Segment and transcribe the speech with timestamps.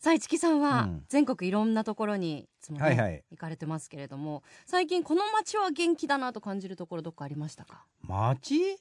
[0.00, 1.04] さあ、市木さんはうん。
[1.10, 3.22] 全国いろんなところにいつもね、はいはい。
[3.32, 7.84] 行かれてますけれども、最近この街は元気だなと感じるところどっかありましたか？
[8.08, 8.78] 街？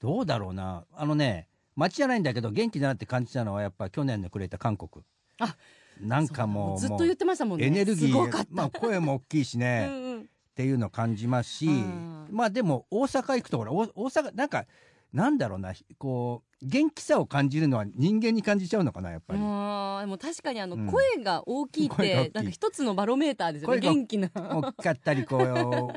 [0.00, 0.86] どうだろうな。
[0.94, 5.04] あのね街じゃないんだけど元気だなって感じたのはやっぱ去年のくれた韓国。
[5.40, 5.56] あ
[6.00, 7.66] なんかもうずっと言ってましたもんね。
[7.66, 8.48] エネルギーすごかった。
[8.50, 10.20] まあ声も大きいしね、うんうん。
[10.22, 12.28] っていうのを感じますし、うん。
[12.30, 14.64] まあでも大阪行くとほら大大阪なんか
[15.12, 19.40] なんだろうなこう元気さを感じるのは人間に感じちゃうのかなやっぱり。
[19.40, 20.86] もうでも確かにあのうん。
[20.86, 24.30] 声が大きいってなんか一つのバロメーターですよね元気な。
[24.34, 25.38] 大きかったりこ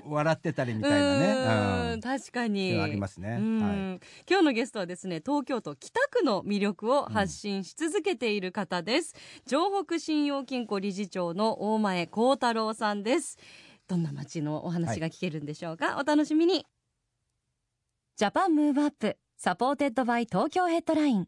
[0.06, 1.26] う笑ってたりみたいなうね。
[1.26, 2.02] ー うんん。
[2.02, 2.80] 確かに。
[2.80, 3.38] ありますね。
[3.40, 3.62] うん。
[3.62, 4.00] はい。
[4.30, 13.38] 今日のゲストはですね東京都北区の魅力を発信し続けている方です、城北信用金庫理事長の大前幸太郎さんです。
[13.86, 16.66] どんな街のお話が聞けるんでしょうか、お楽しみに
[18.16, 21.28] JAPAN MOVE UP SUPPORTED BY 東京ヘッドライン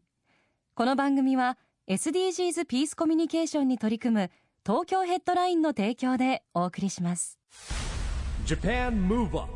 [0.76, 4.30] この番組は SDGs ピースコミュニケーションに取り組む
[4.64, 7.40] 東京ヘッドラインの提供でお送りします。
[8.46, 9.48] JAPAN MOVE UP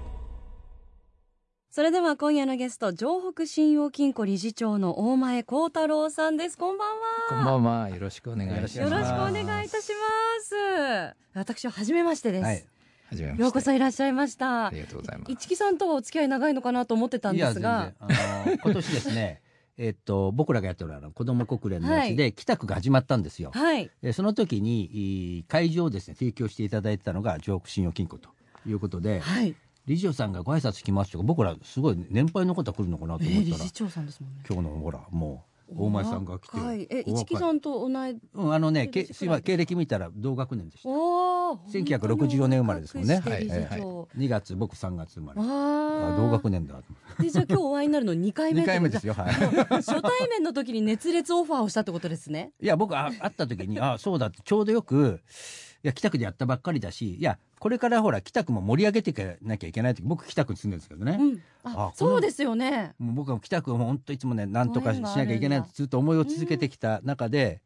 [1.70, 6.58] それでは今夜のゲスト城北信用金庫理事長の大前孝太郎さんです。
[6.58, 6.94] こんばんは。
[7.28, 7.90] こんばんは。
[7.90, 8.78] よろしくお願いします。
[8.80, 11.16] よろしくお願いいたします。
[11.34, 12.66] 私は初めましてです、はい。
[13.16, 14.66] ようこそいらっしゃいました。
[14.66, 15.32] ありがとうございます。
[15.32, 17.92] 一木さんとはお付き合い長いのかなと思ってたんですが。
[17.98, 18.08] あ
[18.46, 19.40] の今年ですね
[19.76, 23.50] えっと僕らがやってるあの子ども国連のやつで北区が始まったんですよ。
[23.52, 23.90] はい。
[24.02, 28.28] でその時にいい会場をですね提供していただいてたのが城北信用金庫と
[28.66, 29.54] いうことで、はい、
[29.86, 34.42] 理事長さんがご挨拶来ますとか僕らすごい年配の方来るのかなとえー、思ったら、理事長さんですもんね。
[34.48, 36.86] 今日のほらもう大前さんが来てはい。
[36.90, 40.88] え一木さんと同いうん、あのねけすいません経歴見たら同学年でした。
[40.88, 43.20] おー1964年生まれですもんね。
[43.20, 45.40] 本当に若くして理事長2月僕3月生まれ。
[45.40, 49.32] あ同学年だとでじゃあ今日お会いになるの2回目2回目ですよはい。
[49.32, 52.52] 初対面の時に熱烈オファーをしたってことですね。
[52.60, 61.42] いや僕あ会った時にあそうだってちょうどよくいや北区でやったばっかりだしいやこれからほら北区も盛り上げていかなきゃいけない時僕北区に住んでるんですけどね、うん。
[61.64, 62.94] あそうですよね。
[62.98, 67.60] もう僕は北区も本当いつもねなんとかしなきゃいけないってずっと思いを続けてきた中で、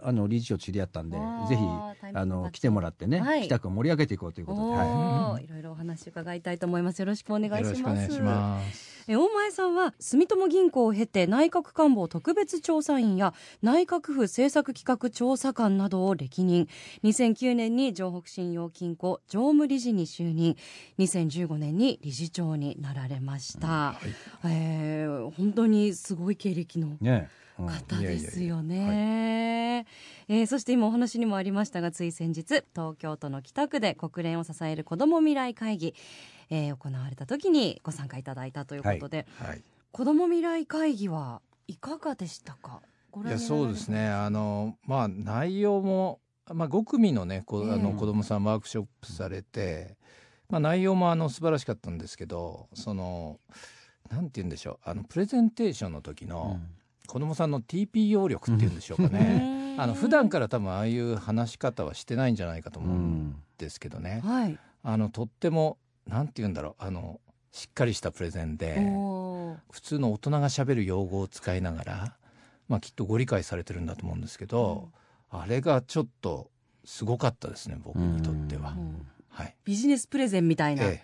[0.00, 1.16] あの理事長知り合ったんで
[1.48, 1.62] ぜひ
[2.12, 3.44] あの来てもらってね、はい。
[3.44, 5.44] 北区を盛り上げていこうということで、はい。
[5.44, 6.98] いろいろお話伺いたいと思います。
[7.00, 16.68] よろしくお願いしますえ大前さんは住友銀行を経て内閣官房特別調査員や内閣府政策企画調査官などを歴任。
[17.04, 20.56] 2009年に城北信用金庫常務理事に就任。
[20.98, 23.94] 2015年に理事長になられました、
[24.44, 29.86] えー本当にすごい経歴のねうん方ですよね。
[30.28, 32.42] えーそして今お話にもありましたがつい先日
[32.74, 35.94] 東京都の北区で国連を支える子ども未来会議、
[36.50, 39.62] えー行われた時にご参加いただいたということで、はい。
[39.92, 42.82] 子ども未来会議はいかがでしたか？
[43.10, 44.08] ごいやそうですね。
[44.08, 46.20] あのまあ内容も
[46.52, 49.96] まあ5組のねこええあの子供さんワークショップされて、
[50.50, 53.40] まあ内容もあの素晴らしかったんですけど、その
[54.10, 56.60] なんて言うんでしょうあのプレゼンテーションの時の
[57.06, 59.76] 子供さんの TPO 力っていうんでしょうかね。
[59.78, 64.20] あの普段から多分ああいう話し方はしてないんじゃないかとう思うんんですけどね。
[64.24, 66.82] はい、あのとってもなんて言うんだろう。
[66.82, 67.20] あの
[67.52, 68.74] しっかりしたプレゼンで
[69.70, 72.16] 普通の大人がしゃべる用語を使いながら、
[72.68, 74.90] まあ、きっとご理解されてるんだと思うんですけど、
[75.30, 76.50] あれがちょっと
[76.84, 78.72] すごかったですね僕にとっては。
[78.72, 79.06] うん。
[79.30, 79.56] はい。
[79.64, 81.02] ビジネスプレゼンみたいな、ええ。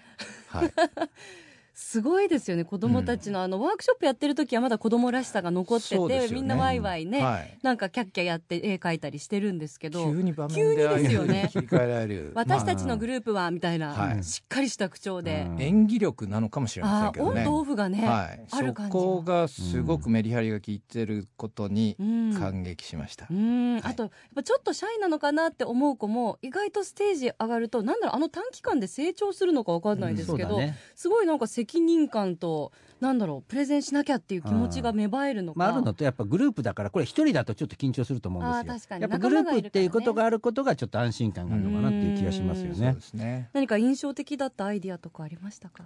[0.48, 0.72] はい、
[1.74, 6.28] すごいですよね子どもたちのあのワークショップやってる時はまだ子どもらしさが残ってて、ね。
[6.30, 11.48] みんなワイワイね、はい、なんかキャッキャやって絵描いたりしてるんですけど急に場面急にですよね。
[11.50, 12.32] 切り替えられる。
[12.36, 14.24] 私たちのまグループはみたいな、はい。
[14.24, 15.58] しっかりした口調で、うん。
[15.58, 17.40] あ演技力なのかもしれませんけどね。
[17.40, 23.26] オンとオフがね、はい、そある感じこがすごくメリハリが効いてることにうん感激しました。
[23.30, 23.74] うん。
[23.74, 23.92] はい。
[23.92, 30.76] あとやっぱちょっとシャイなのかなって思う子も意外とステージ上がるとなんだろうあの短期間で成長するのか分かんないですけど、ね。
[30.94, 38.72] すごいなんか責任感となんだろうプレゼンしなきゃっていう気持ちが芽生えるのか、まあ、あるのとやっぱグループだからこれ一人だとちょっと緊張すると思うんですよ。
[38.72, 39.02] あー確かに。
[39.02, 43.50] やっぱグループっていうことがあることがちょっと安心感があるのかなっていう気がしますよそうねですね。
[43.52, 45.84] 何か印象的だったアイディアとかありましたか？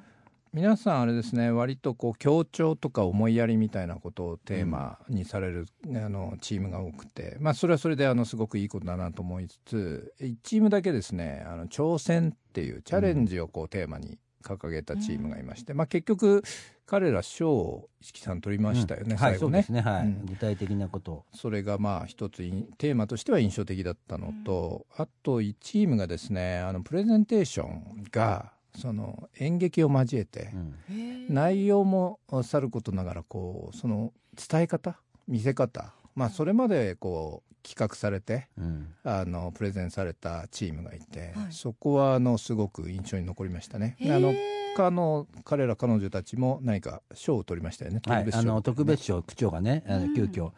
[0.52, 16.43] 皆さんあれですね割とこう協調とか思いやりみたいなことをテーマにされる、あのチームが多くて、まあ、それはそれであのすごくいいことだなと思いつつ1チームだけですねあの挑戦っていうチャレンジをこうテーマに掲げたチームがいまして、まあ、結局
[16.87, 19.17] 彼ら賞を石木さん取りましたよね、うん。
[19.17, 19.63] はい最後ね。
[19.65, 19.85] そうです。
[19.87, 19.93] ね。
[19.93, 20.27] はい、うん。
[20.27, 21.13] 具体的なこと。
[21.13, 30.51] をそれがまあ一ついテーマとしては印象的だったのと、あと1チームがですねあのプレゼンテーションがその演劇を交えて、
[30.89, 31.35] うん。
[31.35, 34.97] 内容もさることながらこうその伝え方
[35.27, 38.95] 見せ方まあそれまでこう企画されてうん。
[39.05, 41.53] あのプレゼンされたチームがいて、はい。
[41.53, 43.97] そこはあのすごく印象に残りましたね。
[44.03, 44.35] あの
[44.77, 48.01] 他の彼ら彼女たちも何か賞を取りましたよね。
[48.07, 50.09] はい、あの特別賞賞区長がね、あうん。
[50.09, 50.53] の急遽、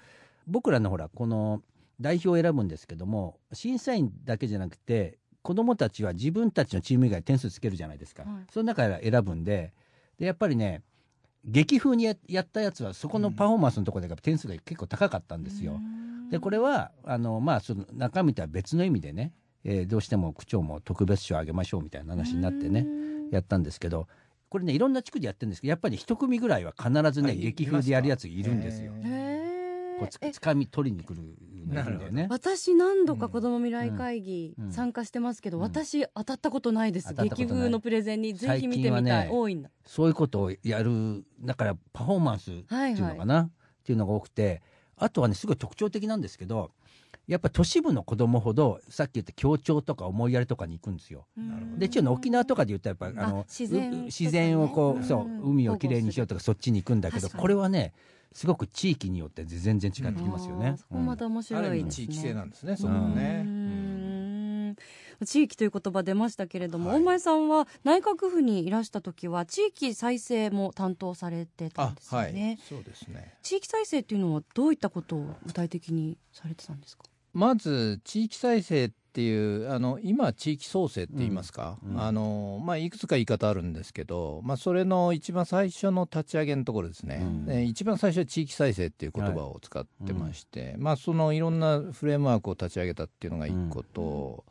[0.46, 1.62] 僕らのほらこの
[2.00, 8.32] 代表を選ぶんですけども審査員だけじゃなくて子どもたちは自分たちのチーム以外点数つけるじゃないですか、はい。
[8.52, 9.72] その中から選ぶんで
[10.18, 10.82] でやっぱりね
[11.50, 15.80] 劇風にややったやつはそこのパフォーマンスのところで点数が結構高かったんですよ。
[16.30, 19.32] でこれはあの、まあ、その中身とは別の意味でね、
[19.64, 22.86] えーどうしても区長も特別賞あげましょうみたいな話になってね
[23.30, 24.06] やったんですけど
[24.50, 28.92] これねいろんな地区でやってるんですけどやっぱり一組ぐらいは必ずねあい劇風でやるやついるんですよ。
[29.98, 32.26] こうつつかみ取りに来るんだよね。
[32.30, 34.72] 私何度か子ども未来会議うん。
[34.72, 35.62] 参加してますけど、うん。
[35.62, 37.14] 私当たったことないです。
[37.14, 39.70] 劇風のプレゼンにぜひ見てみたい、多いんだ。
[39.84, 43.50] そういうことをやるだからパフォーマンスっていうのかな、っ
[43.84, 44.62] ていうのが多くて
[44.96, 46.72] あとはねすごい特徴的なんですけど
[47.26, 51.26] やっぱ都市部の子供ほどさっき言った協調とか思いやりとかに行くんですよ。
[51.76, 57.92] で一応ね沖縄とかで言ったらやっぱあのあ自然をこう、海をきれいにしようとかそっちに行くんだけどこれはね
[58.32, 60.76] すごく地域によって全然違ってきますよね。
[60.78, 61.76] そこまた面あ白いですね。
[61.76, 62.76] る意味地域性なんですね。
[62.76, 64.74] そこもね。
[65.24, 72.58] 地域という言葉出ましたけれども、はい大前さんは内閣府にいらした時は地域再生も担当されてたんあですよはいね。
[72.68, 73.34] そうですね。
[73.42, 77.04] 地域再生っていうのはどういったことを具体的にされてたんですか？
[77.32, 82.00] まず地域再生っていうあの今地域創生って言いますか、うんうん。
[82.00, 87.44] あのまあ、いくつか言い方あるんですけど、まあ、それの一番最初の立ち上げのところですね、うん。
[87.44, 94.44] で一番最初は地域再生っていう言葉を使ってまして、まあ、そのいろんなフレームワークを立ち上げたっていうのが一個と、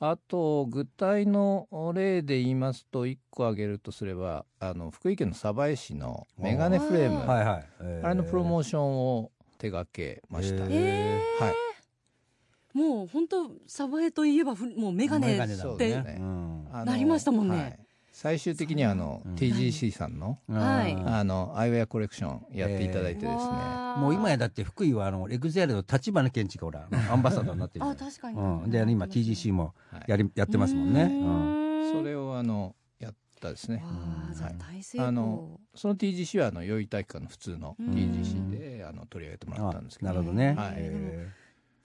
[0.00, 7.20] あと具体の例で言いますと一個挙げるとすればあの福井県の鯖江市のメガネフレーム。
[7.20, 7.68] あーはいはい。
[7.80, 8.06] えー。
[8.06, 10.66] あれのプロモーションを手掛けました。
[10.68, 11.69] えはい
[12.72, 16.02] もう本当サバエといえばふもうメガネメガネだもんって
[16.84, 17.56] なりましたもんね。
[17.56, 17.78] はい。
[18.12, 20.92] 最終的にはあの、うん TGC さんの、はい。
[20.92, 24.00] うんあのアイウェアコレクションやっていただいてですね、わー。
[24.00, 27.84] もう今やだって福井はあのエグゼルの立花健一がほら アンバサダーになってる。
[27.86, 28.38] あ確かに。
[28.38, 30.04] うん、で今 TGC もはい。
[30.06, 31.04] やりやってますもんね。
[31.04, 31.92] うん。
[31.92, 33.76] それをあのやったですね。
[33.76, 33.82] わ
[34.30, 34.58] あじゃあはい。
[34.58, 35.08] 大成功。
[35.08, 40.54] あのその TGC はあの代々木体育館の普通のうん TGC であの取り上げてもらったんですけどなるほどね。
[40.54, 40.74] はい。
[40.76, 41.28] え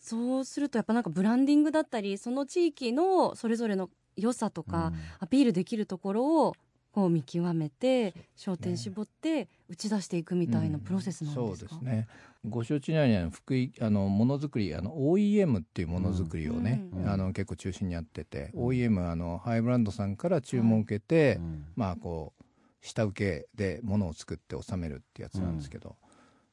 [0.06, 6.56] そうするとやっぱなんかブランディングだったりその地域のそれぞれの良さとーか、アピールできるところを
[6.92, 12.08] こう見極めて焦点絞って打ち出していくみたいなプロセスなんですか、そうですね。
[12.48, 22.44] ご承知のようにあの福井あのものづくりあの OEM っていうものづくりをね、うんあの結構中心にやってて、OEM あのハイブランドさんから注文を受けて、うんまあこう
[22.86, 25.96] 下請けで物を作って収めるってやつなんですけど、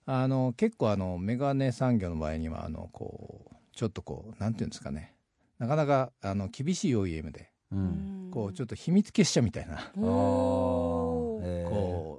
[0.06, 5.14] あの結構あのメガネ産業の場合にはあのこうちょっとこうなんていうんですかね。
[5.58, 8.08] なかなかあの厳しい OEM でうん。
[8.32, 11.42] こうちょっと秘密結社みたいな、こ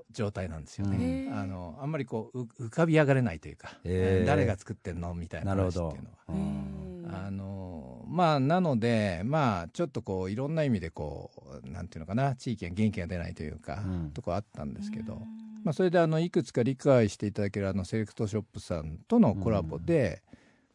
[0.07, 0.97] う状態なんですよへね。
[1.31, 1.35] ー。
[1.35, 5.15] あのあんまりこうう浮かび上がれないというか、誰が作ってんの？
[5.15, 5.89] みたいななるほど。
[5.89, 6.17] 話っていうのは。。
[6.29, 7.09] うん。
[7.25, 11.31] あのまあなのでまあちょっとこういろんな意味でこ
[11.65, 14.11] うなんていうのかな地域が元気が出ないというか、うん。
[14.11, 15.21] とこあったんですけど、うん
[15.63, 20.21] まあ、それであのいくつか理解していただけるあのセレクトショップさんとのコラボで、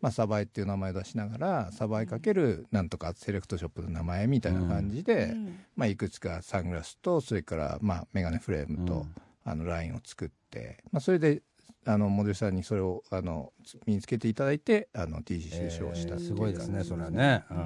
[0.01, 5.59] まあ、サバイっていう名前を出しながらサバイかけるなんとかセレクトショップの名前みたいな感じで、うん。
[5.77, 9.15] まあ、いくつかサングラスとそれからまあメガネフレームと、うん。
[9.45, 11.43] あのラインを作って、まあ、それで
[11.87, 13.53] あのモデルさんにそれをあの
[13.87, 17.45] 身につけていただいてあの TGC 賞をしたっていうすごいですねそれはね。
[17.51, 17.61] ううん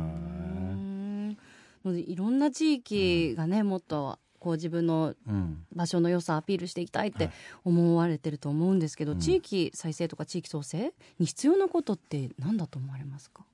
[1.31, 1.39] ん。
[1.83, 5.65] もういろんな地域がねもっとこう自分のうん。
[5.73, 7.33] 場所の良さアピールしていきたいってはい。
[7.65, 9.19] 思われてると思うんですけど、うん。
[9.19, 13.45] 地域再生とか地域創生に必要なことって何だと思われますか、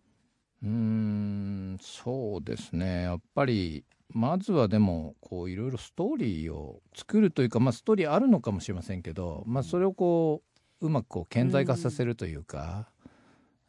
[0.62, 3.02] うーんそうですね。
[3.02, 10.42] やっぱりまずはでもこういろいろストーリーを作るというか、まあ、ストーリーあるのかもしれませんけど、まあ、それをこ
[10.80, 12.88] ううまくこう顕在化させるというか、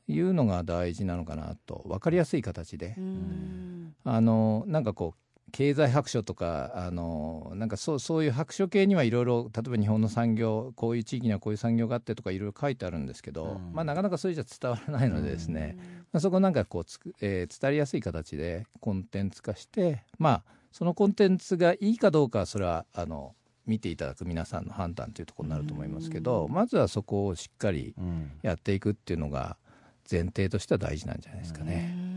[0.08, 1.84] いうのが大事なのかなと。
[1.86, 3.96] 分かりやすい形で、うん。
[4.06, 13.74] あのなんかこう経済白書とかあのなんかそうそういう白書系にはいろいろ例えば日本の産業こういう地域にはこういう産業があってとかいろいろ書いてあるんですけど、うん。
[13.74, 15.78] まあ、なかなかそれじゃ伝わらないのでですね、
[16.12, 28.32] まあ、そこなんかこうつく、えー伝わりやすい形でコンテンツ化してまあそのコンテンツがいいかどうかはそれはあの見ていただく皆さんの判断というところになると思いますけど、まずはそこをしっかりうん。
[28.42, 29.58] やっていくっていうのが
[30.10, 32.09] 前提としては大事なんじゃないですかね。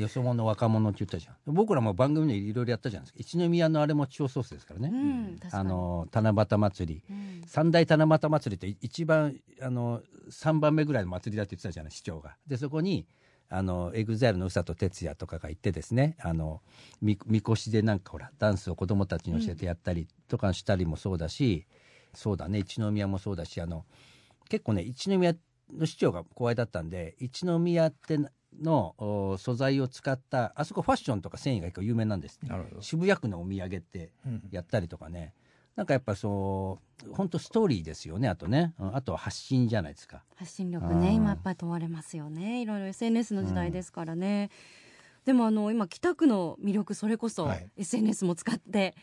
[0.00, 1.36] よそ者若者って言ったじゃん。
[1.46, 3.18] 僕らも番組でいろいろやったじゃないですか。
[3.20, 5.68] 一宮のあれも地方創生ですからね、うんあに。
[5.68, 7.02] の七夕祭り。
[7.08, 7.42] うん。
[7.46, 12.36] 三大七夕祭りって一番あの3番目ぐらいの祭りだって言ってたじゃない市長が。
[12.46, 13.06] でそこに
[13.48, 16.62] あの EXILE の USA と TETSUYA とかが行ってですねあの
[17.00, 21.66] みみこしでなんかほらダンスを子供たちに教えてやったりとかしたりもそうだし、
[22.12, 23.84] そうだね一宮もそうだしあの
[24.48, 25.34] 結構ね一宮
[25.72, 28.18] の市長が後輩だったんで一宮って
[28.62, 32.48] のお素材を使ったあそこファッションとか繊維が結構有名なんですね。
[32.48, 32.82] なるほど。
[32.82, 34.42] 渋谷区のお土産ってうん。
[34.50, 35.34] やったりとかね。
[35.76, 40.24] なんかやっぱそう本当ストーリーですよねあとね、うんあとは発信じゃないですか。
[40.36, 41.00] 発信力うん。
[41.00, 42.62] ね今やっぱり問われますよね。
[42.62, 44.50] いろいろ SNS の時代ですからね、
[45.26, 47.70] でもあの今北区の魅力それこそはい。
[47.76, 48.94] SNS も使って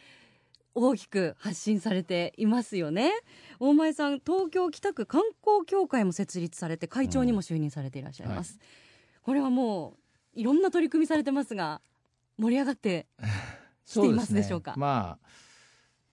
[0.75, 3.11] 大きく発信されていますよね。
[3.59, 8.57] 大前さん東京北区観光協会も設立されて会長にも就任されていらっしゃいます、
[9.23, 9.97] これはも
[10.35, 11.81] ういろんな取り組みされてますが
[12.37, 13.07] 盛り上がって
[13.85, 14.71] していますでしょうか？
[14.71, 14.81] そですね。
[14.81, 15.27] まあ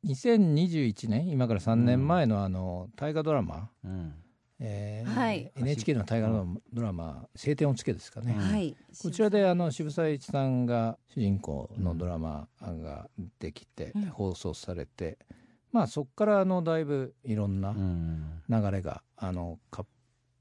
[0.07, 4.15] 2021年今から3年前のあの大河ドラマ、うん。
[4.59, 5.53] えーはい。
[5.57, 8.39] NHK の大河ドラマ「青天を衝け」ですかね、うん。
[8.41, 8.77] はい。
[9.03, 14.03] こちらであの渋沢栄一さんが主人公のドラマができてうん。
[14.07, 15.19] 放送されて、
[15.73, 18.43] まあそこからあのだいぶいろんなうん。
[18.49, 19.89] 流れがあの活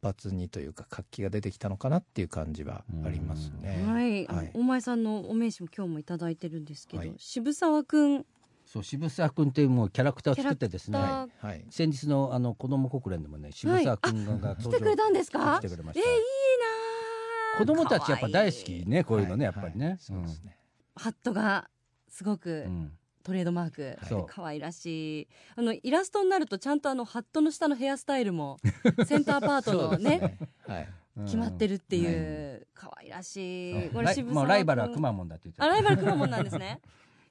[0.01, 3.84] 発にというか活気が出てきたのかなっていう感じはありますね。
[3.86, 4.51] はい、はい。
[4.53, 7.13] 大前さんのお名刺も今日もいただいてるんですけど、はい。
[7.18, 8.25] 渋沢くん
[8.65, 11.00] そう渋沢君っていうもうキャラクターを作ってですね。
[11.00, 11.46] はい。
[11.46, 11.65] はい。
[11.70, 15.60] 先日のあの子ども国連でもね渋沢君が来てくれたんですか？
[15.60, 16.08] 来てくれました。
[16.08, 17.60] えーいいなー。
[17.60, 20.56] 子供たちやっぱ大好きねこういうのねやはいっぱりね、そうですね。
[20.96, 21.70] ハットが
[22.08, 22.91] すごくうん
[23.29, 24.25] トレードマーク、そう。
[24.27, 25.27] 可愛らしい。
[25.55, 28.57] あのイラストになるとちゃんとあのハットの下のヘアスタイルも
[29.05, 30.38] センターパートのそうですね。
[30.67, 30.83] はい。
[30.83, 33.89] うん決まってるっていう可愛らしい。
[33.89, 36.79] これライ渋沢もうライバルは君くまモンだって言ってあライバルくまモンなんですね。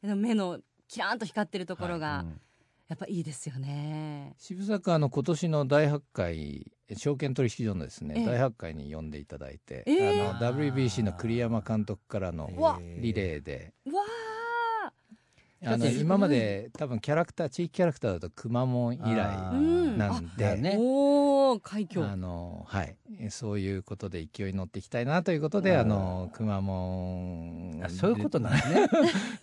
[0.02, 2.40] でも目のキラーンと光ってるところが、うん。
[2.88, 4.35] やっぱいいですよね。
[4.38, 8.26] 渋沢君あの今年の大発会証券取引所のですね、ええ。
[8.26, 10.28] 大発会に呼んでいただいて、ええ。
[10.28, 12.50] あの WBC の栗山監督からの
[12.99, 14.02] リレーで、うわ
[15.65, 20.77] あの今まで多分キャラクター地域キャラクターだとくまモン以あ来なんで、だね。
[20.77, 22.95] ーおお快挙あのはい。
[23.19, 25.81] えそういうことで勢いに乗っていきたいなということで、うん。
[25.81, 28.88] あのくまモンあそういうことなんですね。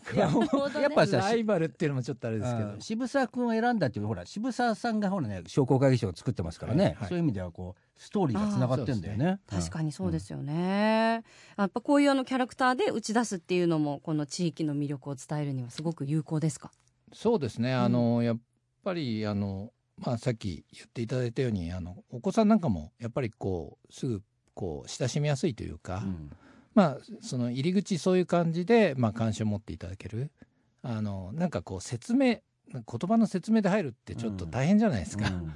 [0.06, 2.70] くまモンやっぱさライバルっていうのもちょっとあれですけど。
[2.70, 2.82] うん。
[2.82, 7.10] 渋沢君を選んだっていうほら渋沢さんがほらね商工会議所を作ってますからね、はいはい。
[7.10, 9.40] そういう意味ではこうストーリーがつながってんだよね。
[9.48, 11.24] 確かにそうですよね、
[11.58, 16.72] やっぱこういうあのキャラクターで打ち出すっていうのもこの地域の魅力を伝えるにはすごく有効ですか？
[17.14, 18.38] そうですね、あのやっ
[18.84, 24.22] ぱりあの、まあ、さっき言っていただいたようにあのお子さんなんかもやっぱりこうすぐ
[24.54, 26.30] こう親しみやすいというか、うん。
[26.74, 30.32] まあその入り口そういう感じで、まあ、関心を持っていただける。
[30.84, 32.40] あのなんかこう説明
[32.72, 35.54] 言葉の説明で入るってちょっと大変じゃないですか、うん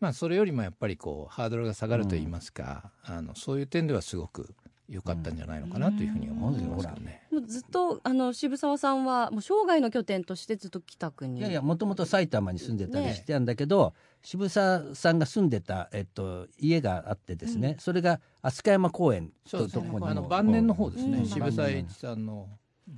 [0.00, 4.54] まあそれよりもやっぱりこうハードルが下がると言いますか、あのそういう点ではすごく
[4.88, 7.22] 良かったんじゃないのかなというふうに思ってますけどね。
[7.30, 20.08] もうずっとあの渋沢さんはもう生涯の拠点としてずっと北区にいやいやもともと埼玉に住んでたりしてたんだけど、渋沢さんが住んでた、えっと、家があってですね、それが飛鳥山公園ととこにも。
[20.08, 21.26] あの晩年の方ですね、うん。
[21.26, 22.48] 渋沢栄一さんの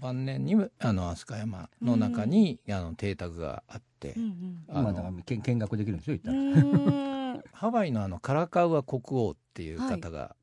[0.01, 4.65] 晩年にもあの飛鳥山の中に、あの邸宅があって、うんうん。
[4.69, 10.35] あの今だから見見学できるんですよ言うったら、 ハワイのあのカラカウア国王っていう方が、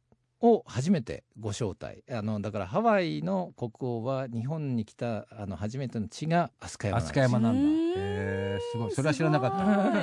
[0.42, 2.04] を初めてご招待。
[2.10, 7.14] あのだからハワイの国王は日本に来たあの初めての地が飛鳥山飛です。
[7.14, 7.62] 鳥山なんだ。
[7.62, 7.90] うん。
[7.90, 8.92] へえすごい。
[8.92, 10.02] それは知らなかった。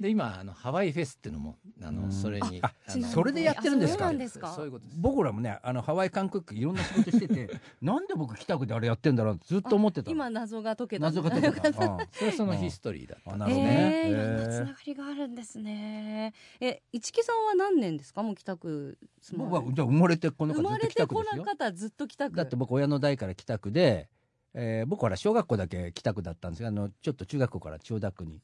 [0.00, 2.12] で今あのハワイフェスっていうのもあのうん。
[2.12, 2.72] それにあ
[3.12, 3.96] それでやってるんです
[4.38, 4.56] か？
[4.96, 7.50] 僕らもねあのハワイ韓国いろんな仕事してて
[7.82, 10.12] なんで僕北区であれやってんだろうってずっと思ってたの。
[10.12, 11.06] 今謎が解けた。
[11.06, 11.74] 謎が解けた、うん。
[11.74, 16.32] それはそのヒストリーだったあなるほどねえー、いろんなつながりがあるんですね。
[16.60, 18.98] え、市木さんは何年ですか、もう北区
[19.36, 22.36] 僕はじゃあ生まれてこの生方ずっとですよの方ずっと北区。
[22.36, 24.08] だって僕親の代から北区で、
[24.54, 28.40] えー僕は小学校だけ北区だったんですがあのちょっと中学校から千代田区に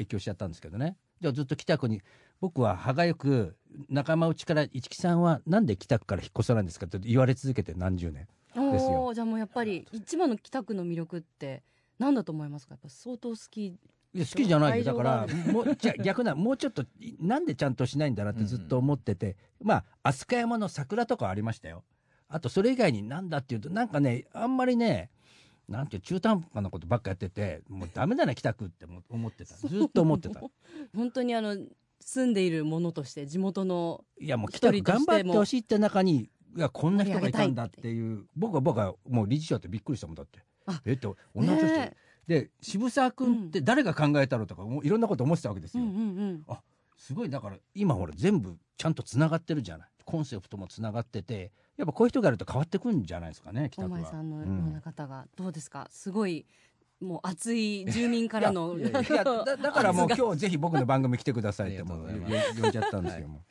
[0.00, 2.02] 越境しちゃったんですけどねじゃあずっと北区に
[2.40, 3.56] 僕は歯がゆく
[3.88, 11.62] 仲間内から「市木さんはなんで北区から引っ越さないんですか?」って言われ続けて何十年ですよじゃあもうやっぱり一番の北区の魅力って
[11.98, 12.74] 何だと思いますか？
[12.74, 13.74] やっぱ相当好き
[14.20, 16.84] 好きじゃないよだからもうじゃ逆なもうちょっと
[17.20, 21.84] なんでちゃんとしないんだなってずっと思ってて、まあ飛鳥山の桜とかありましたよ。
[22.28, 25.10] あとそれ以外になんだっていうとなんかねあんまりね
[25.68, 29.54] なんていう中途半端なことばっかやっててもうダメだな北区って思ってた。
[29.54, 30.40] ずっと思ってた。
[30.94, 31.56] 本当にあの
[32.00, 40.40] 住んでいるものとして地元のいやもう北区頑張ってほしいって中にいやこんな人がいたんだって盛いう僕は僕はもう理事長ってびっくりしたもんだって。
[40.66, 41.96] あえって女の人、ね
[42.26, 46.00] で渋沢君って誰が考えたのとかもういろんなこと思ってたわけですよ、うんうんう
[46.32, 46.44] ん。
[46.96, 49.88] すごいだから今ほら全部ちゃんとつながってるじゃない。
[50.04, 55.26] コンセプトもつながっててやっぱこういう人がいると変わってくるんじゃないですかね北前さんのよううな方が。
[55.36, 55.88] どうですか？
[55.90, 56.46] すごい
[57.00, 58.90] もう熱い住民からのいや
[59.22, 62.08] だだからもう今日ぜひ僕の番組来てくださいってもう
[62.62, 63.42] 呼んじゃったんですよ、も。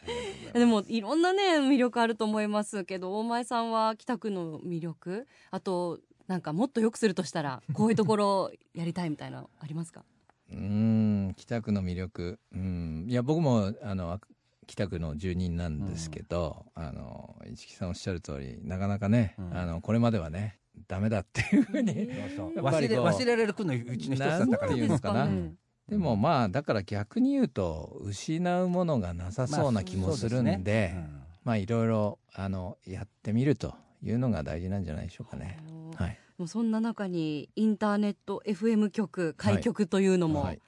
[0.53, 5.27] うでもいろんなね魅力あると思いますけど大前さんは北区の魅力？
[5.51, 10.03] あとなんかもっと良くするとしたら こういうところやりたいみたいなのありますか？
[10.51, 12.39] うーん北区の魅力。
[12.53, 13.05] うん。
[13.09, 14.19] いや僕もあの
[14.67, 19.57] 北区の住人なんですけど、あの市木さんおっしゃる通りなかなかね、うん。
[19.57, 25.25] あのこれまではねダメだっていうふうに、忘れ忘れられる区のうちの一つだったからかな。
[25.25, 25.57] うん。
[25.87, 35.59] でもまあだから逆に言うと失うものがなさそうな気もするんで,、まあそうまあいろいろあのやってみるというのが大事なんじゃないでしょうかね。
[35.95, 40.59] はい、もうそんな中にインターネット FM 局開局というのもはい。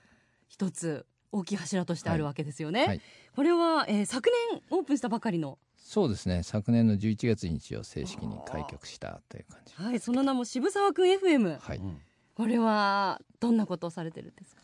[0.47, 3.01] 一つ大きい柱としてあるわけですよね、はい。
[3.35, 6.41] これは、えー昨年オープンしたばかりのそうですね。
[6.43, 9.73] 昨年の11月に一応正式に開局したという感じ。
[9.75, 9.99] はい。
[9.99, 11.77] その名も渋沢くん FM はい。
[11.77, 11.97] うん。
[12.33, 14.61] これはどんなことをされてるんですか？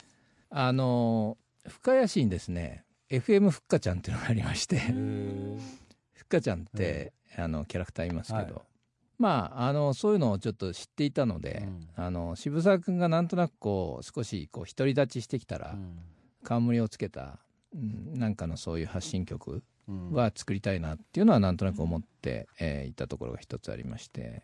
[0.51, 1.37] あの
[1.67, 4.77] 深谷市にですね FM ふっかちゃんっていうのがありまして。
[4.77, 4.79] へ
[6.13, 8.63] ふっかちゃんって、あのキャラクターいますけど、はい。
[9.19, 15.75] まああのそういうのをちょっと知っていたので、あの渋沢君がなんとなくこう少しこう独り立ちしてきたら、
[16.43, 17.39] 冠をつけた、
[17.73, 20.11] うん、なんかのそういう発信曲うん。
[20.11, 24.43] は作りたいなっていうのはなんとなく思って、えーいたところが一つありまして。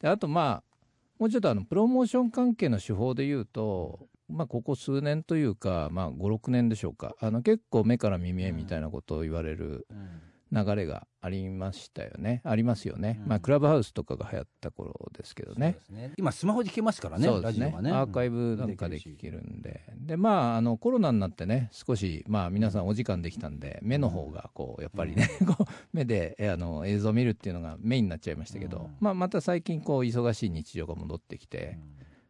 [0.00, 0.70] であとまあ
[1.18, 7.14] もうちょっとあのプロモーション関係の手法で言うと、まあ、ここ数年というか、まあ、56年でしょうか。
[7.20, 10.20] あの結構目から耳へみたいなことを言われるうん
[10.52, 12.40] 流れがありましたよね。
[12.44, 13.28] ありますよね、うん。
[13.28, 15.76] まあ、クラブハウスとかが流行った頃ですけどね。
[15.90, 16.12] ね。
[16.16, 17.40] 今スマホで聞けますからねね。
[17.40, 17.92] ラジオがね。
[17.92, 28.96] アーカイブなんかで聞けるんで、でまああのコロナになってね少しまあ皆さんお時間できたんで目の方がこうやっぱりね、 こう目でえあの映像を見るっていうのがメインになっちゃいましたけど、うん。
[29.00, 31.78] まあまた最近こう忙しい日常が戻ってきて、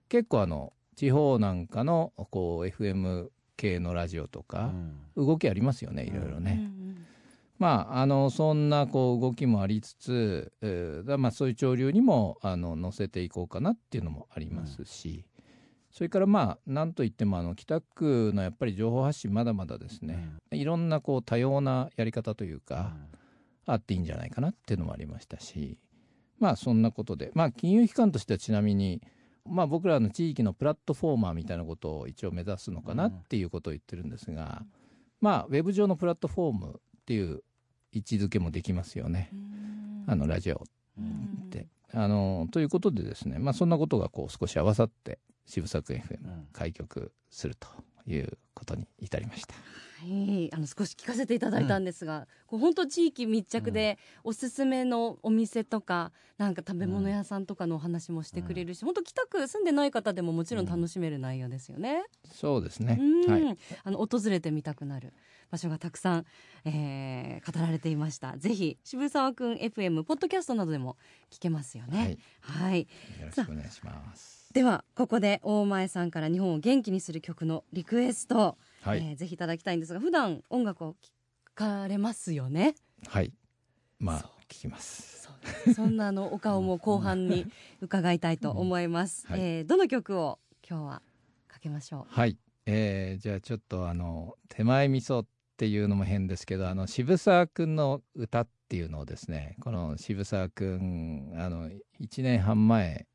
[0.09, 4.99] 結構あの地方なんかのこう FM 系のラジオとうか、ん。
[5.17, 6.70] 動きありますよねいろいろね。
[7.61, 15.27] うんうんまあ、あのそんなこう動きもありつつ、えーだまあ、そういう潮流にもあの乗せていこうかなっていうのもありますし、
[15.91, 22.97] それからまあなんといってもあの北区のやっぱり情報発信まだまだですね、いろんなこう多様なやり方というか、
[23.67, 25.79] あっていいんじゃないかなっていうのもありましたし。
[26.39, 27.31] まあそんなことで。
[27.35, 29.03] まあ金融機関としてはちなみに
[29.45, 34.63] まあ僕らの地域のプラットフォーマーみたいなことを一応目指すのかなっていうことを言ってるんですが、
[35.21, 37.43] まあウェブ上のプラットフォームっていう
[37.93, 39.31] 位置づけもできますよね、
[40.07, 40.63] あのラジオ
[40.99, 41.69] うんって。
[41.93, 47.67] あのということでですね、まあ、そんなことがこう少し合わさって渋作 FM うん開局すると
[48.07, 49.55] いうことに至りました。
[50.01, 62.05] はい、あの少し聞かせていただいたんですが、こう本当地域密着でおすすめのお店とか、なんか食べ物屋さんとかのお話もしてくれるし、本当北区住んでない方でももちろん楽しめる内容ですよね。
[62.33, 65.13] そうですね、うん、はい、あの訪れてみたくなる
[65.51, 66.25] 場所がたくさん、
[66.65, 68.37] えー語られていました。
[68.39, 70.97] ぜひ渋沢くん FM ポッドキャストなどでも
[71.31, 72.19] 聞けますよね。
[72.41, 72.81] はい。
[72.81, 72.87] よ
[73.27, 74.49] ろしくお願いします。
[74.53, 81.11] ではここで大前さんから日本を元気にする曲のリクエスト、はい、えーぜひいただきたいんですが普段音楽を聴
[81.55, 82.75] かれますよね？
[83.07, 83.33] はい、
[83.99, 85.29] まあ聞きます。
[85.75, 87.47] そんなあのお顔も後半に
[87.81, 89.41] 伺いたいと思います、はい。
[89.41, 90.39] えーどの曲を
[90.69, 91.03] 今日は
[91.49, 101.69] かけましょはい、えーじゃあちょっとあの手前味噌っていうのも変ですけどあの渋沢くんの歌っていうのをですねこの渋沢くんあの
[102.01, 103.07] 1年半前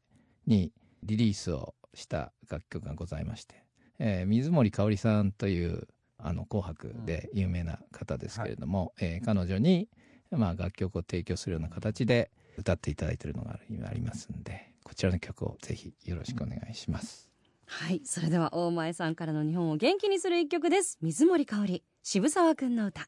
[0.45, 3.64] にリリースをした楽曲がございまして、
[3.99, 9.89] えー水森かおりさんというあの紅白で有名な方ですけれども、えー彼女に、
[10.31, 17.29] まあ、楽曲を提供するような形で歌っていただいているのが今ありますんでこちらの曲をぜひよろしくお願いします。
[17.29, 17.35] う
[17.67, 18.01] はい。
[18.05, 20.97] それでは大前さんからの日本を元気にする一曲です。
[21.01, 23.07] 水森かおり渋沢くんの歌。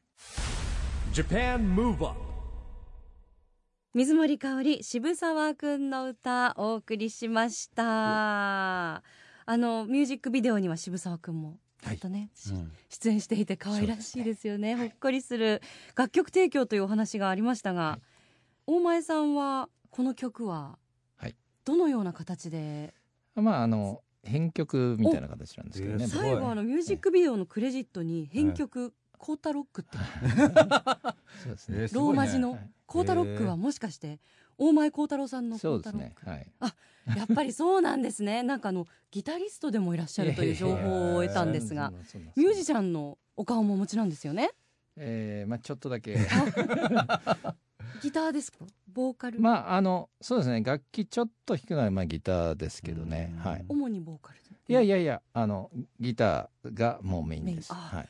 [1.12, 2.28] Japan Move Up
[3.94, 9.02] 水森かおり渋沢くんの歌お送りしました
[9.50, 12.70] あのミュージックビデオには渋沢くんもちょっとね、しうん。
[12.90, 14.76] 出演していて可愛らしいですよね。
[14.76, 15.62] ほっこりする
[15.96, 18.02] 楽曲提供というお話がありましたが、はい。
[18.66, 20.76] 大前さんはこの曲は
[21.16, 21.34] はい。
[21.64, 22.92] どのような形で、
[23.36, 29.96] まああの編曲みたいな形なんですけどね最後あのミュージックビデオのクレジットに編曲「コータロック」って
[31.42, 31.88] そうですね。
[31.92, 34.20] ローマ字のはい「コータロック」はもしかして
[34.58, 36.14] 大前幸太郎さんのコそうですね。
[36.24, 36.46] はい。
[37.16, 38.42] やっぱりそうなんですね。
[38.44, 41.90] なんかあのギタリストでもいらっしゃるという情報を得たんですが
[42.36, 44.50] ミュージシンャンのお顔もお持ちなんですよね。
[44.96, 46.18] えーまあちょっとだけ。
[48.02, 48.58] ギターですか？
[48.92, 50.62] ボーカル、まああのそうですね。
[50.62, 53.32] 楽器ちょっと弾くのはまあギターですけどね。
[53.34, 53.38] うん。
[53.38, 53.64] はい。
[53.68, 54.38] 主にボーカル
[54.70, 57.72] いやいやいやあのギターがもうメインです。
[57.72, 58.08] はい。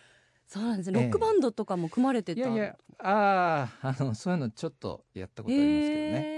[0.48, 1.00] そうなんですね。
[1.00, 2.40] ロックバンドとかも組まれてた？
[2.40, 6.37] いやいやあああのそういうのちょっとやったことありますけどね、はいえー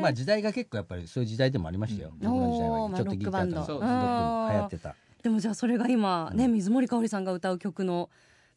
[0.00, 2.18] まあ時代が結構やっぱりそういう時代でもありましたよ、うん。
[2.18, 2.90] 僕の時代は。
[2.90, 3.56] ちょっとギターとか。
[3.56, 4.94] まあすごく流行ってた。
[5.22, 6.52] でもじゃあそれが今ね、うん。
[6.54, 8.10] 水森かおりさんが歌う曲の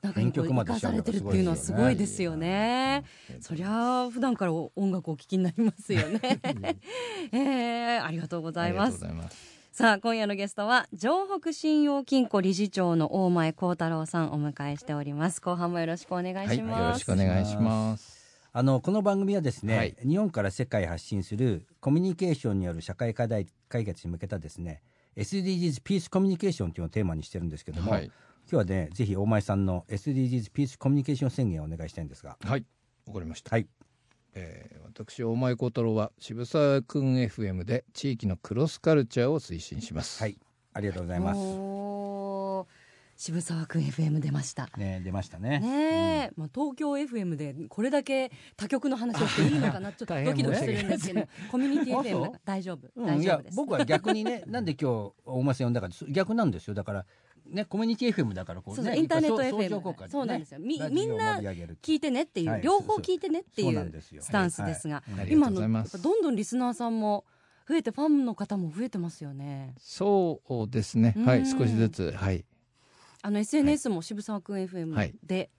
[0.03, 3.05] 中にこう生かされてるっていうのはすごいですよね。
[3.39, 6.19] そりゃあ普段から音楽をお聴きになりますよね。
[7.31, 9.05] えー、ありがとうございます。
[9.71, 15.41] さあ今夜のゲストは城北信用金庫理事長の大前幸太郎さんをお迎えしております。
[15.41, 16.93] 後半もよろしくお願いはい、よします。
[16.93, 18.22] ろしくお願いします。
[18.55, 19.95] あのこの番組はですね、はい。
[20.07, 24.83] 日本から世界へ発信するコミュニケーションによる社会課題解決に向けたですね
[25.17, 28.13] SDGs ピースコミュニケーションというのをテーマにしてるんですけども、はい、今
[28.51, 32.37] 日はねぜひ大前さんの SDGs ピースコミュニケーション宣言をお願いしたいんですが。
[32.43, 32.65] はい、
[33.07, 33.55] わかりました。
[33.55, 33.67] はい。
[34.35, 40.21] えー私大前幸太郎は渋沢くん FM で地域のクロスカルチャーを推進します。
[40.21, 40.37] はい。
[40.73, 41.72] ありがとうございます
[43.23, 44.69] 渋沢くん FM 出ました。
[44.75, 45.59] ね出ましたね。
[45.61, 53.55] ねえ、まあ、東京 FM でこれだけ他局の話をしていいのかなちょっとドキドキするんですけどコミュニティ FM 大丈夫、うんいや大丈夫です。
[53.55, 56.73] 僕は逆にね なんで今日大前さん呼んだかって逆なんですよ。
[56.73, 57.05] だから
[57.45, 60.59] ねコミュニティ FM だからこうねインターネット FM そうなんですよ。
[60.59, 67.23] みみんな聞いてねっていう、はい両方聞いてねっていそうスタンスですが、今のどんどんリスナーさんも
[67.69, 69.75] 増えてファンの方も増えてますよね。
[69.79, 71.13] そうですね。
[71.15, 71.25] うん。
[71.25, 72.43] はい、少しずつ、はい、
[73.23, 75.15] あの SNS も渋沢くんは FM い。
[75.23, 75.49] で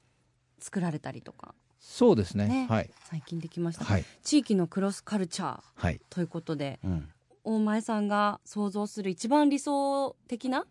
[0.61, 1.55] 作られたりとか。
[1.81, 2.47] そうですね。
[2.47, 2.67] ね。
[2.69, 6.01] はい、最近できました、はい、地域のクロスカルチャーはい。
[6.11, 7.09] ということでうん。
[7.43, 10.67] 大前さんが想像する一番理想的な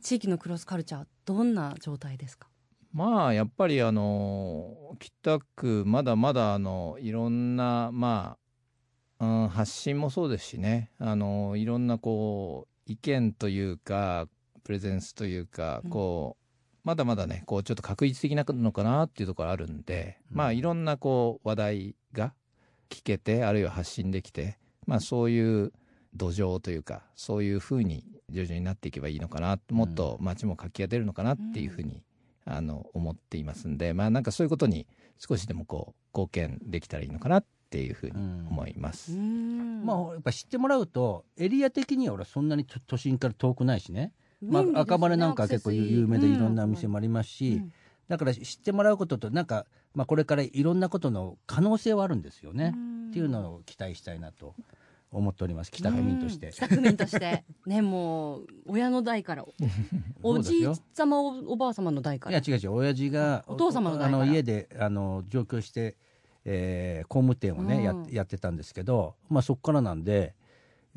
[0.00, 2.48] 地域のクロスカルチャーどんな状態ですか？
[2.92, 8.36] まあやっぱりあの北区まだまだあのいろんなま
[9.18, 10.90] あ、うん、発信もそうですしね。
[10.98, 14.28] あのいろんなこう意見というか
[14.66, 15.90] プレゼンスというかうん。
[15.90, 16.46] こう、
[16.82, 20.36] まだまだねこうちょっと確実的なのかなっていうところあるんで、うん。
[20.36, 22.34] まあいろんなこう話題が
[22.90, 25.72] 聞けてあるいは発信できてまあそういう
[26.14, 32.02] 土壌というかそういうふうに徐々になっていけばいいのかなもっと街も活気が出るのかなっていうふうに、
[32.44, 34.86] あの思っていますんでまあなんかそういうことに
[35.18, 38.12] 少しでもこう貢献できたらいいのかなっていうふうに
[38.48, 39.12] 思います。
[39.12, 47.62] まあやっぱ知ってもらうとエリア的には俺はそんなに都都心から遠くないしねまあ、赤羽なんかは結構有名でいろんなお店もありますし、
[48.08, 52.74] だから知ってもらうこととなんか、まあ、これからいろんなことの可能性はあるんですよね、
[53.08, 54.54] っていうのを期待したいなと
[55.10, 55.70] 思っております。
[55.70, 56.50] 北区民として。
[56.52, 57.44] 北区民として。
[57.66, 59.44] ねもう親の代から。
[60.22, 62.38] おじい様おおばあ様の代から。
[62.38, 62.72] いや違う違う。
[62.72, 64.26] 親父がお父様の代あから。
[64.26, 65.96] の家であの上京して、
[66.44, 67.82] えー工務店をね、うん。
[67.82, 70.34] ややってたんですけど、まあ、そこからなんで、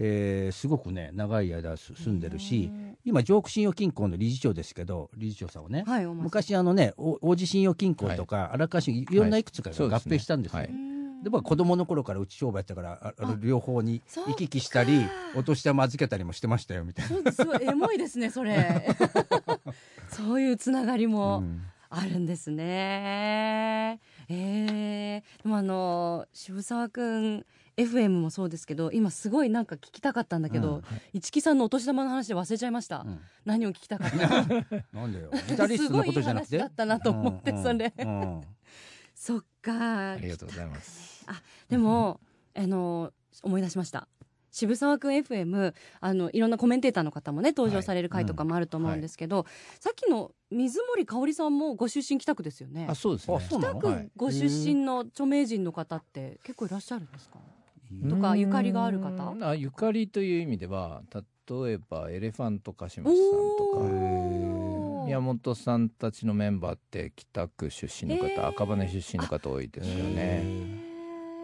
[0.01, 2.71] えーすごくね長い間す住んでるし
[3.03, 9.05] 今上北信用金庫の理事長ですけど理事長さんをね、はい昔あのねお王子信用金庫とか、荒川信い。
[9.05, 10.59] ろんないくつかが合併したんですよ。
[10.59, 10.69] はい。
[11.23, 17.43] で僕は子供の頃からうち商売やったからああの両方に行き来したりお年玉預けたりもしてましたよみたいそうです。
[17.43, 18.95] ごいエモいですねそれ。
[20.07, 21.13] そういうつながりな。
[21.13, 21.61] もうん。
[21.91, 23.99] あるんですね。
[24.29, 27.45] えー、でもあの渋沢くん
[27.79, 33.19] FM もそうですけど今すごいなんか聞きたかったんだけど、うん一木さんのお年玉の話で忘れちゃいました、うん。
[33.45, 34.17] 何を聞きたかった
[34.93, 35.31] なんでよ。
[35.47, 36.49] ギタリストのことじゃなくて。
[36.49, 37.93] すごい話だったなと思ってうんそれ
[39.15, 40.11] そっか。
[40.11, 41.25] ありがとうございます。
[41.69, 42.19] でも
[42.55, 43.11] あの
[43.43, 44.07] 思い出しました。
[44.51, 49.45] 渋沢くん FM あのいろんなコメンテーターの方もね登場される回とかもあると思うんですけど、
[49.79, 52.87] さっきの水森かおりさんもご出身北区ですよね。
[52.89, 53.37] あそうですね。
[53.47, 53.79] 北はい。
[53.79, 57.39] 区ご出身の著名人の方って結構いらっしゃるんですか、
[58.09, 59.31] とかゆかりがある方？
[59.31, 59.43] うん。
[59.43, 65.05] あゆかりという意味では例えばエレファントカシマシさんとか。
[65.05, 70.43] 宮本さんたちのメンバーって北区出身の方赤羽出身の方多いですよね。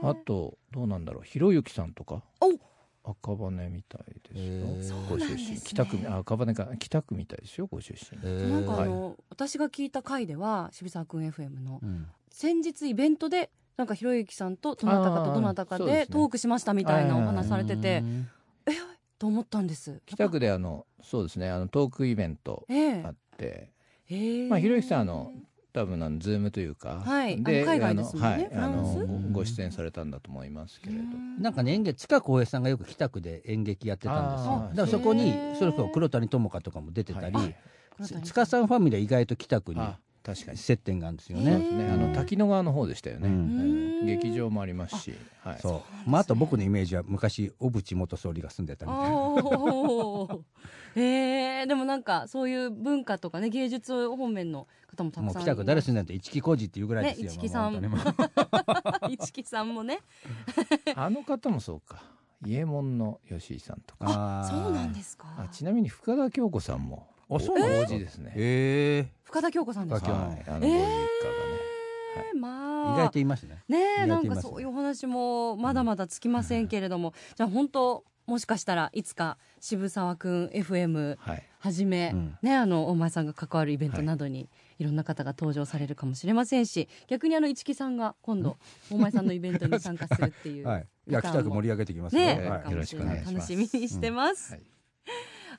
[0.04, 0.08] ー。
[0.08, 1.24] あとどうなんだろう？
[1.24, 2.22] ひろゆきさんとか？
[2.42, 3.10] お！
[3.10, 4.04] 赤羽みたい
[4.34, 4.98] ですよ。
[5.10, 5.56] ご出なんですね。
[5.56, 5.62] 身。
[5.62, 8.52] 北区あ赤羽か北区みたいですよご出身。
[8.52, 8.90] なんかあはい。
[8.90, 12.08] の、私が聞いた回では渋沢君 FM のうん。
[12.30, 18.30] 先日イベントでなんかひろゆきさんとどなたかとどなたかでトークしましたみたいなお話されてて、うん
[19.18, 20.02] と思ったんです。
[20.06, 23.04] 北区であのそうですねあのトークイベントええ。
[23.06, 23.72] あって、
[24.06, 24.50] へえ。
[24.50, 25.32] まあひろゆきさんあの
[25.72, 31.04] 多分あのズームというか、はいあの海外ですねあのはい、あのごご出演されたんだと思いますけれど、
[31.40, 34.70] なんかね演劇塚浩平さんがよく北区で演劇やってたんですよ。
[34.70, 37.56] だからそこにそれこそ黒谷友香とかも出てたり、はい。
[38.04, 40.58] つ塚さんファミリーは意外と北区にあ確かに。
[40.58, 41.92] 接点があるんですよへねね。
[41.92, 46.10] あの滝野川の方でしたよね、劇場もありますし、はい、そう。
[46.10, 49.16] まああと僕のイメージは昔小渕元総理が住んでたみたいな。
[49.16, 50.42] おー。
[50.96, 57.74] へえでもなんかそういう文化とかね芸術方面の方もたくさんもう北区誰住んでるんだって一木工事っていうぐらいですよ、ね一木さん。
[57.74, 58.04] もう本当に
[59.08, 59.12] もう。
[59.26, 60.00] 市木さんもね。
[60.96, 62.02] あの方もそうか。
[62.42, 64.06] 伊右衛門の吉井さんとか。
[64.08, 64.64] あー。
[64.64, 65.28] そうなんですか。
[65.38, 67.96] あちなみに深田恭子さんもあそうなんですか？
[67.96, 70.12] 王子ですね、え深田恭子さんですか？
[70.12, 70.98] はい、あのご実家がね、
[72.18, 72.94] えーまー、あ。
[72.96, 73.64] 意外と言いますね。
[73.68, 82.38] ねえなんかそういうお話もまだまだつきませんけれども、じゃあ本当もしかしたらいつか渋沢くん FM はい、はじめ、うん。
[82.42, 88.58] ねあの大前さんが関わるイベントなどに、い、ろんな方が登場されるかもしれませんし逆にあの市木さんが今度
[88.90, 90.88] 大前さんのイベントに参加するっていう、 はい。
[91.08, 92.22] いや北区盛り上げてきますよ。
[92.22, 92.72] ね、はい。
[92.72, 93.34] よろしくお願いします。
[93.34, 94.64] 楽しみにしてます、はい。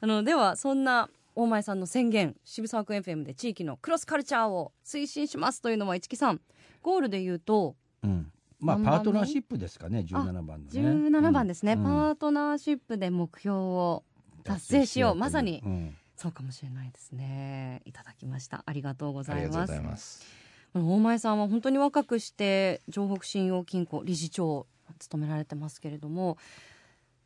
[0.00, 6.40] あのではそんな大前さんの宣言渋沢くん FM で地域のクロスカルチャーを推進しますというのは市木さん
[6.82, 8.32] ゴールで言うとうん。
[8.58, 10.46] まあパートナーシップですかね17番。
[10.46, 11.84] のね17番ですね、うん。
[11.84, 14.02] パートナーシップで目標を
[14.44, 15.14] 達成しよう。
[15.14, 15.96] まさにうん。
[16.16, 17.82] そうかもしれないですね。
[17.84, 18.62] いただきました。
[18.64, 19.44] ありがとうございます。
[19.44, 20.24] ありがとうございます。
[20.72, 24.66] 大前さんは本当に若くして城北信用金庫理事長を
[24.98, 26.36] 務められてますけれども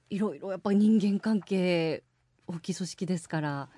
[0.09, 2.05] いろいろやっぱり人間関係
[2.47, 3.69] 大きい組織ですから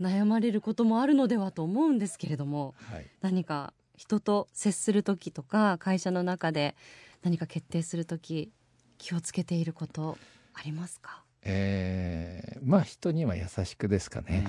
[0.00, 3.06] 悩まれることもあるのではと思うんですけれどもはい。
[3.20, 6.74] 何か人と接する時とか会社の中で
[7.22, 8.50] 何か決定する時
[8.98, 10.18] 気をつけていること
[10.52, 11.22] ありますか？
[11.42, 14.44] えー、まあ人には優しくですかね、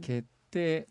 [0.00, 0.24] 決定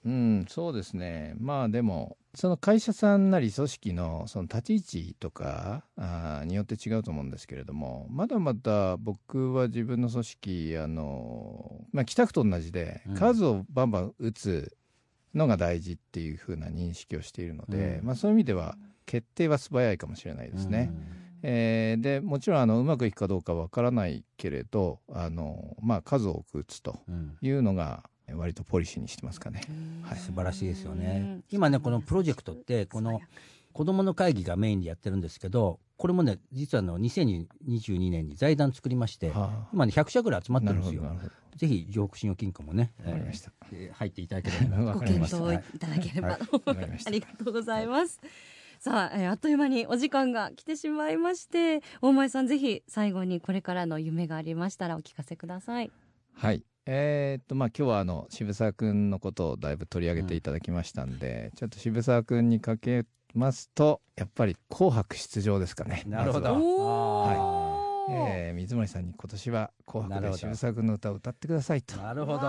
[0.05, 1.35] うんそうですね。
[1.39, 13.15] まあでもその会社さんなり組織のその立ち位置とかあーによって違うと思うんですけれどもまだまだ僕は自分の組織あの、まあ、北区と同じでうん。
[13.15, 14.77] 数をバンバン打つ
[15.33, 18.05] のが大事っていうふうな認識をしているので、うん。
[18.05, 20.91] まあ、そういう意味では決定は素早いかもしれないですね。
[21.43, 27.37] えーでもちろんあのうまくいくかどうかわからないけれどあの、まあ、数多く打つとうん。
[27.41, 28.03] いうのが
[28.35, 29.61] 割とポリシーにしてますかね。
[30.03, 30.19] はい。
[30.19, 31.41] 素晴らしいですよね。
[31.49, 33.21] 今ねこのプロジェクトってこの
[33.73, 39.69] 子どもの会議がメインでやってるんですけどこれもね実はあの2022年に財団作りましてはあ。
[39.73, 41.03] 今ね100社ぐらい集まってなるんですよ。
[41.55, 44.77] ぜひ城北信用金庫もねえー入っていただければ。
[44.77, 45.31] なご検討
[45.75, 46.27] いただければ。
[46.29, 46.39] はい。
[46.39, 47.09] とわかりました。
[47.09, 48.19] ありがとうございます。
[48.79, 55.91] さあ、えーあっという間にお時間が来てしまいまして、大前さんぜひ最後にこれからの夢がありましたらお聞かせください。
[56.33, 66.03] はいえーっとまあ今日はあの渋沢君のことをだいぶ取り上げていただきましたんで、ちょっと渋沢君にかけますとやっぱり「紅白」出場ですかね。
[66.07, 66.53] なるほど。
[66.53, 67.87] はおー。
[68.09, 71.97] えー水森さんに今年は「紅白」で渋沢君の歌を歌ってくださいと。
[71.97, 72.47] なるほど。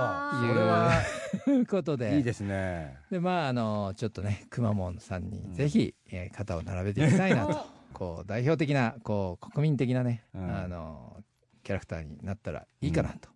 [1.53, 2.17] いうことで。
[2.17, 2.97] いいですね。
[3.11, 5.55] でまああのちょっとねくまモンさんにうん。
[5.55, 10.57] ぜひ、えー肩を並べていきたいなと こう代表的なこう国民的なね、うん。
[10.57, 11.25] あの
[11.65, 13.29] キャラクターになったらいいかなと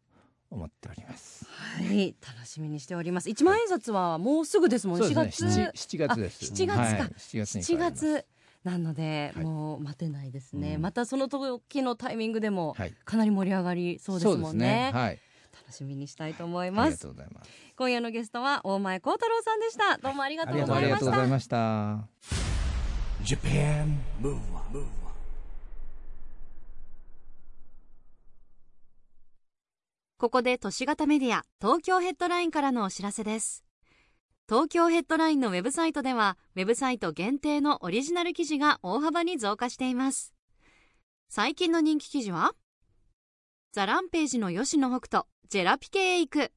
[0.53, 1.47] 思っております。
[1.47, 3.31] はい、楽しみにしております。
[3.31, 5.07] 一万円札はもうすぐですもんね。
[5.07, 5.97] 4そうですね月。
[5.97, 6.53] 7, 月です。
[6.53, 8.27] あ7月かはい、7月に7変わります月
[8.65, 12.95] なので、はいもう待てないですね、うんまたその時のタイミングでもはい。
[13.05, 15.19] かなり盛り上がりそうですもんねはい。
[15.55, 17.51] 楽しみにしたいと思いありがますとうございます。
[17.77, 20.81] 今夜のゲストは大前幸太郎さんでしたどうもありがとうござ
[21.25, 22.07] いました。
[23.25, 24.79] Japan Move Up,
[30.23, 33.65] ここで都市型メディア東京ヘッドラインからのお知らせです。
[34.49, 40.33] 東京ヘッドラインのウェブサイトでは、ウェブサイト限定のオリジナル記事が大幅に増加しています。
[41.29, 42.53] 最近の人気記事は、
[43.73, 46.53] ザランページの吉野北斗、ジェラピケへ行く、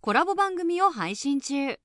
[0.00, 1.76] コラボ番組を配信中。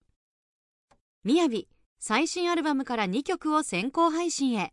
[1.23, 1.67] みやび、
[1.97, 4.71] 最新アルバムから2曲を先行配信へ。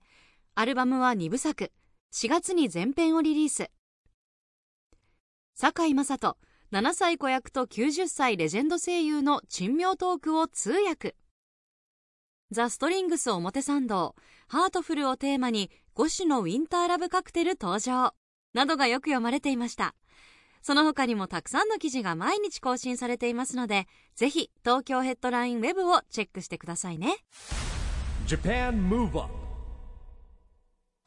[0.55, 1.73] アルバムは2部作、
[2.12, 3.70] 4月に全編をリリース。
[5.55, 6.37] 堺雅人、
[6.72, 11.16] 7歳子役と90歳レジェンド声優の珍妙トークを通訳
[12.52, 14.14] ザ・ストリングス表参道、
[14.46, 18.14] ハートフルをテーマに5種のウィンターラブカクテル登場、
[18.54, 19.96] などがよく読まれていました。
[20.62, 27.16] その他にもたくさんの記事が毎日更新されていますので、ぜひ東京ヘッドラインウェブをチェックしてくださいね。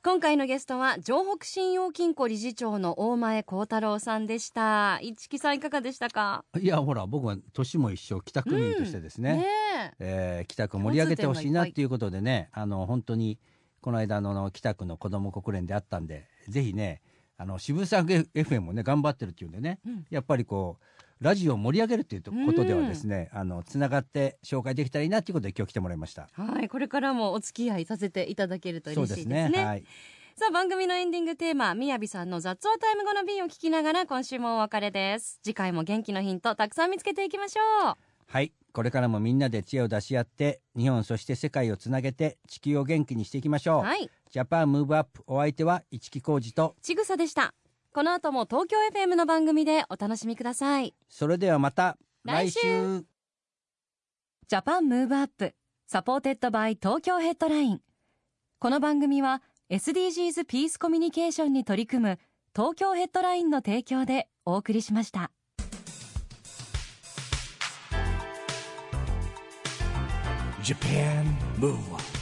[0.05, 4.99] 今回のゲストは城北信用金庫理事長の大前幸太郎さんでした。
[5.01, 6.43] 一木さんいかがでしたか？
[6.59, 13.39] いやほら僕は年も一緒北区民としてですね,、ねえー北区を盛り上げてほしいなっていうことでねあの本当に
[13.79, 17.01] この間の北区の子ども国連であったんでぜひね
[17.37, 20.05] あの渋沢 FM もね頑張ってるっていうんでね、うん。
[20.09, 20.83] やっぱりこう
[21.21, 26.27] ラジオを盛り上げるっていうことではですね、あのつながって紹介できたらいいなっていうことで今日来てもらいました。
[26.33, 29.45] はいこれからもお付き合いさせていただけると嬉しですね。
[29.47, 29.83] いですねはい。
[30.35, 37.95] さあ番組のエンディングテーマみやびさんの雑音タイム後の便を聞きながら今週もお別れです次回も元気のヒントたくさん見つけていきましょう
[38.25, 38.51] はい。
[38.71, 43.83] これからもみんなで知恵を出し合って、日本そして世界をつなげて地球を元気にしていきましょう。
[43.83, 47.53] はいジャパンムーブアップお相手は市木浩二と、ちぐさでした
[47.93, 50.95] この後も東京 FM の番組でお楽しみください。
[51.07, 52.59] それではまた来週。
[52.59, 52.61] 来
[52.99, 53.05] 週。
[54.47, 55.53] Japan Move Up
[55.85, 57.81] supported by 東京ヘッドライン。
[58.57, 62.19] この番組は SDGs ピースコミュニケーションに取り組む
[62.55, 65.31] 東京ヘッドラインの提供でお送りしました。
[70.63, 71.25] Japan
[71.59, 72.12] Move Up